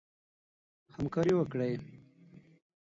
[0.95, 1.73] همکاري وکړئ.